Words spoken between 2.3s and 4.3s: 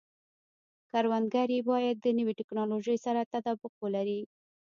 ټکنالوژۍ سره تطابق ولري.